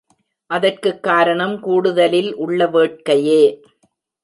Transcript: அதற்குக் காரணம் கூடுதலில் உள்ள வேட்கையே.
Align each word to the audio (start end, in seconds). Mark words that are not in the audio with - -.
அதற்குக் 0.49 1.03
காரணம் 1.03 1.59
கூடுதலில் 1.59 2.35
உள்ள 2.35 2.67
வேட்கையே. 2.67 3.43